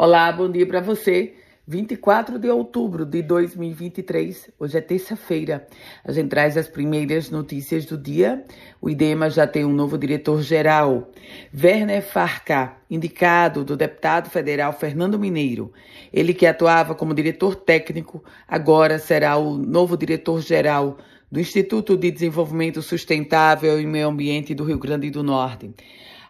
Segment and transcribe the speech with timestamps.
[0.00, 1.34] Olá, bom dia para você.
[1.66, 5.66] 24 de outubro de 2023, hoje é terça-feira.
[6.04, 8.44] A gente traz as primeiras notícias do dia.
[8.80, 11.10] O IDEMA já tem um novo diretor-geral,
[11.52, 15.72] Werner Farca, indicado do deputado federal Fernando Mineiro.
[16.12, 20.96] Ele que atuava como diretor técnico, agora será o novo diretor-geral
[21.28, 25.74] do Instituto de Desenvolvimento Sustentável e Meio Ambiente do Rio Grande do Norte.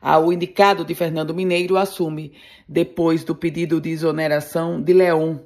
[0.01, 2.33] Ah, o indicado de Fernando Mineiro assume
[2.69, 5.39] depois do pedido de exoneração de Leon.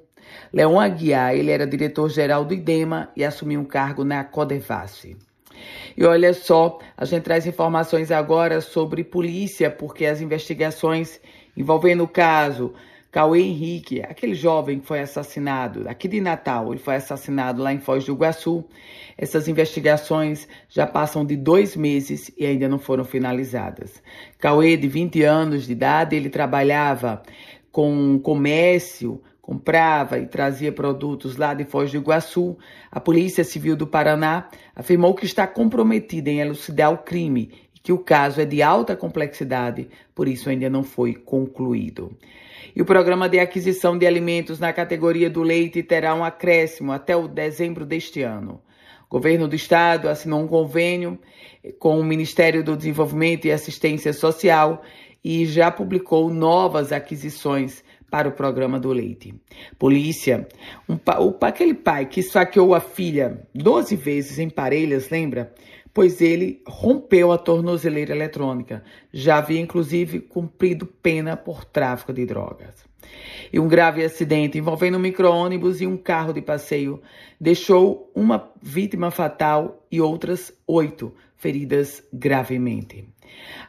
[0.52, 5.16] Leon Aguiar, ele era diretor-geral do IDEMA e assumiu um cargo na Codevasf.
[5.96, 11.20] E olha só, a gente traz informações agora sobre polícia, porque as investigações
[11.56, 12.74] envolvendo o caso
[13.12, 17.78] Cauê Henrique, aquele jovem que foi assassinado aqui de Natal, ele foi assassinado lá em
[17.78, 18.64] Foz do Iguaçu.
[19.18, 24.02] Essas investigações já passam de dois meses e ainda não foram finalizadas.
[24.38, 27.22] Cauê, de 20 anos de idade, ele trabalhava
[27.70, 32.56] com comércio, comprava e trazia produtos lá de Foz do Iguaçu.
[32.90, 37.92] A Polícia Civil do Paraná afirmou que está comprometida em elucidar o crime e que
[37.92, 42.16] o caso é de alta complexidade, por isso ainda não foi concluído.
[42.74, 47.14] E o programa de aquisição de alimentos na categoria do leite terá um acréscimo até
[47.14, 48.62] o dezembro deste ano.
[49.08, 51.18] O governo do estado assinou um convênio
[51.78, 54.82] com o Ministério do Desenvolvimento e Assistência Social
[55.22, 59.34] e já publicou novas aquisições para o programa do leite.
[59.78, 60.46] Polícia,
[60.86, 65.54] um, o, aquele pai que esfaqueou a filha 12 vezes em Parelhas, lembra?
[65.94, 68.84] Pois ele rompeu a tornozeleira eletrônica.
[69.10, 72.84] Já havia, inclusive, cumprido pena por tráfico de drogas.
[73.52, 77.02] E um grave acidente envolvendo um micro-ônibus e um carro de passeio
[77.40, 83.04] deixou uma vítima fatal e outras oito feridas gravemente.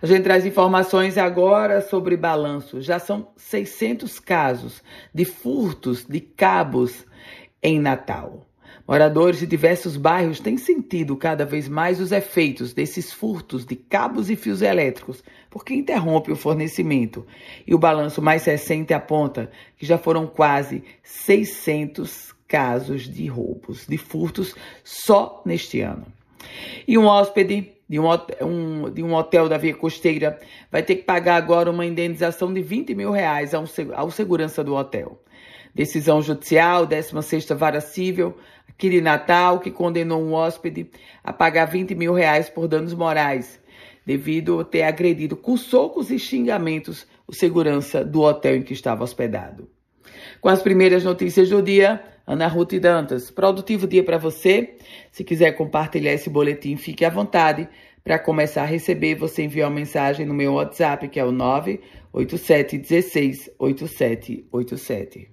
[0.01, 2.81] A gente traz informações agora sobre balanço.
[2.81, 7.05] Já são 600 casos de furtos de cabos
[7.61, 8.45] em Natal.
[8.85, 14.29] Moradores de diversos bairros têm sentido cada vez mais os efeitos desses furtos de cabos
[14.29, 17.25] e fios elétricos, porque interrompe o fornecimento.
[17.65, 23.97] E o balanço mais recente aponta que já foram quase 600 casos de roubos, de
[23.97, 26.05] furtos só neste ano.
[26.85, 28.07] E um hóspede de um,
[28.41, 30.39] um, de um hotel da Via Costeira
[30.69, 33.63] vai ter que pagar agora uma indenização de 20 mil reais ao,
[33.95, 35.21] ao segurança do hotel.
[35.73, 38.37] Decisão judicial, 16ª Vara Cível,
[38.69, 40.89] aqui de Natal, que condenou um hóspede
[41.23, 43.59] a pagar 20 mil reais por danos morais,
[44.05, 49.03] devido a ter agredido com socos e xingamentos o segurança do hotel em que estava
[49.03, 49.69] hospedado.
[50.39, 53.31] Com as primeiras notícias do dia, Ana Ruth Dantas.
[53.31, 54.77] Produtivo dia para você.
[55.11, 57.67] Se quiser compartilhar esse boletim, fique à vontade.
[58.03, 62.77] Para começar a receber, você envia uma mensagem no meu WhatsApp, que é o 987
[62.77, 65.31] 16 8787.